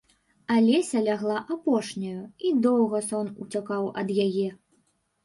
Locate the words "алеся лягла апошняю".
0.53-2.21